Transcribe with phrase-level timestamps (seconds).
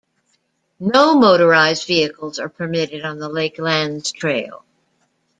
[0.79, 4.65] No motorized vehicles are permitted on the Lakelands Trail.